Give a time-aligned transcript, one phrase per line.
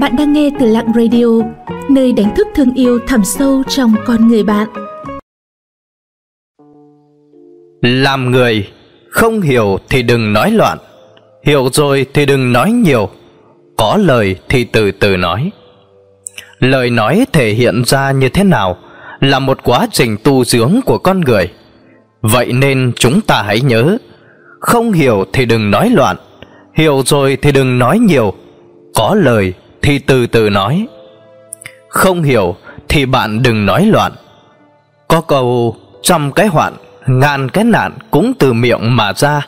[0.00, 1.26] Bạn đang nghe từ Lặng Radio,
[1.90, 4.68] nơi đánh thức thương yêu thẳm sâu trong con người bạn.
[7.82, 8.68] Làm người
[9.10, 10.78] không hiểu thì đừng nói loạn,
[11.44, 13.08] hiểu rồi thì đừng nói nhiều,
[13.76, 15.50] có lời thì từ từ nói.
[16.58, 18.76] Lời nói thể hiện ra như thế nào
[19.20, 21.52] là một quá trình tu dưỡng của con người.
[22.22, 23.98] Vậy nên chúng ta hãy nhớ,
[24.60, 26.16] không hiểu thì đừng nói loạn,
[26.74, 28.34] hiểu rồi thì đừng nói nhiều,
[28.94, 29.54] có lời
[29.86, 30.86] thì từ từ nói.
[31.88, 32.56] Không hiểu
[32.88, 34.12] thì bạn đừng nói loạn.
[35.08, 36.72] Có câu trăm cái hoạn,
[37.06, 39.46] ngàn cái nạn cũng từ miệng mà ra.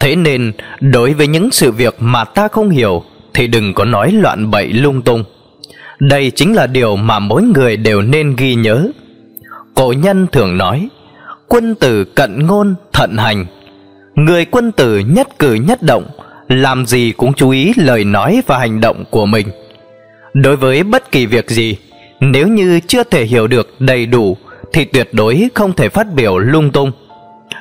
[0.00, 3.02] Thế nên đối với những sự việc mà ta không hiểu
[3.34, 5.24] thì đừng có nói loạn bậy lung tung.
[5.98, 8.86] Đây chính là điều mà mỗi người đều nên ghi nhớ.
[9.74, 10.88] Cổ nhân thường nói,
[11.48, 13.46] quân tử cận ngôn thận hành.
[14.14, 16.06] Người quân tử nhất cử nhất động,
[16.48, 19.46] làm gì cũng chú ý lời nói và hành động của mình.
[20.34, 21.76] Đối với bất kỳ việc gì,
[22.20, 24.36] nếu như chưa thể hiểu được đầy đủ
[24.72, 26.92] thì tuyệt đối không thể phát biểu lung tung.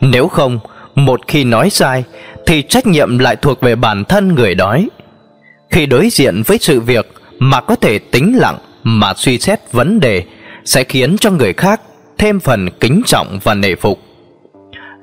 [0.00, 0.58] Nếu không,
[0.94, 2.04] một khi nói sai
[2.46, 4.88] thì trách nhiệm lại thuộc về bản thân người nói.
[5.70, 10.00] Khi đối diện với sự việc mà có thể tính lặng mà suy xét vấn
[10.00, 10.24] đề
[10.64, 11.80] sẽ khiến cho người khác
[12.18, 14.00] thêm phần kính trọng và nể phục.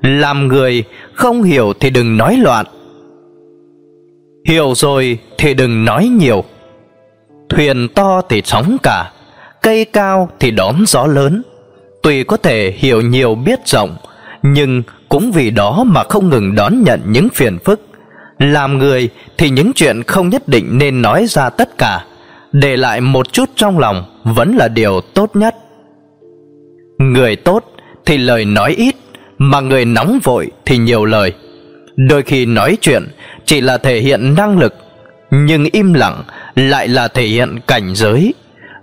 [0.02, 2.66] Làm người không hiểu thì đừng nói loạn.
[4.46, 6.44] Hiểu rồi thì đừng nói nhiều.
[7.58, 9.12] Thuyền to thì sóng cả,
[9.62, 11.42] cây cao thì đón gió lớn.
[12.04, 13.96] Tuy có thể hiểu nhiều biết rộng,
[14.42, 17.82] nhưng cũng vì đó mà không ngừng đón nhận những phiền phức.
[18.40, 22.06] Làm người thì những chuyện không nhất định nên nói ra tất cả,
[22.52, 25.56] để lại một chút trong lòng vẫn là điều tốt nhất.
[27.00, 27.64] Người tốt
[28.06, 28.96] thì lời nói ít,
[29.38, 31.34] mà người nóng vội thì nhiều lời.
[31.96, 33.04] Đôi khi nói chuyện
[33.46, 34.74] chỉ là thể hiện năng lực,
[35.32, 36.24] nhưng im lặng
[36.58, 38.34] lại là thể hiện cảnh giới.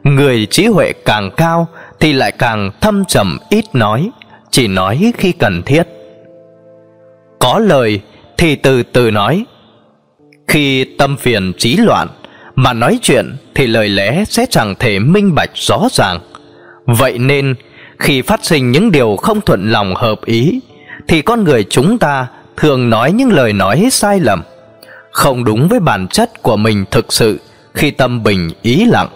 [0.04, 1.68] Người trí huệ càng cao
[2.00, 4.10] thì lại càng thâm trầm ít nói,
[4.50, 5.82] chỉ nói khi cần thiết.
[7.38, 8.00] Có lời
[8.38, 9.44] thì từ từ nói.
[10.48, 12.08] Khi tâm phiền trí loạn
[12.54, 16.20] mà nói chuyện thì lời lẽ sẽ chẳng thể minh bạch rõ ràng.
[16.86, 17.54] Vậy nên
[17.98, 20.60] khi phát sinh những điều không thuận lòng hợp ý
[21.08, 22.26] thì con người chúng ta
[22.56, 24.42] thường nói những lời nói sai lầm,
[25.10, 27.40] không đúng với bản chất của mình thực sự
[27.74, 29.08] khi tâm bình ý lặng.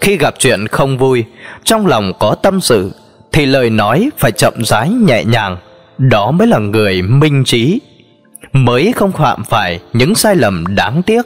[0.00, 1.24] Khi gặp chuyện không vui,
[1.64, 2.92] trong lòng có tâm sự
[3.32, 5.56] thì lời nói phải chậm rãi nhẹ nhàng,
[5.98, 7.80] đó mới là người minh trí,
[8.52, 11.22] mới không phạm phải những sai lầm đáng tiếc.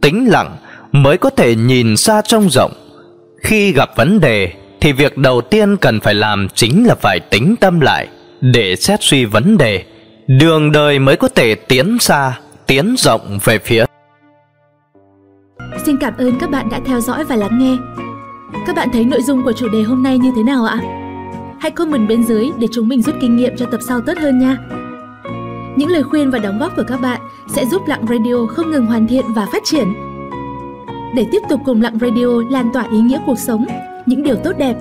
[0.00, 0.56] Tính lặng
[0.92, 2.72] mới có thể nhìn xa trông rộng.
[3.42, 7.54] Khi gặp vấn đề thì việc đầu tiên cần phải làm chính là phải tính
[7.60, 8.08] tâm lại
[8.40, 9.84] để xét suy vấn đề.
[10.26, 13.84] Đường đời mới có thể tiến xa, tiến rộng về phía.
[15.88, 17.76] Xin cảm ơn các bạn đã theo dõi và lắng nghe.
[18.66, 20.78] Các bạn thấy nội dung của chủ đề hôm nay như thế nào ạ?
[21.60, 24.38] Hãy comment bên dưới để chúng mình rút kinh nghiệm cho tập sau tốt hơn
[24.38, 24.56] nha.
[25.76, 28.86] Những lời khuyên và đóng góp của các bạn sẽ giúp Lặng Radio không ngừng
[28.86, 29.94] hoàn thiện và phát triển.
[31.14, 33.66] Để tiếp tục cùng Lặng Radio lan tỏa ý nghĩa cuộc sống,
[34.06, 34.76] những điều tốt đẹp,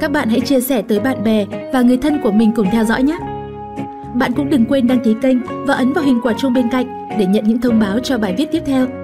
[0.00, 2.84] các bạn hãy chia sẻ tới bạn bè và người thân của mình cùng theo
[2.84, 3.18] dõi nhé.
[4.14, 7.08] Bạn cũng đừng quên đăng ký kênh và ấn vào hình quả chuông bên cạnh
[7.18, 9.03] để nhận những thông báo cho bài viết tiếp theo.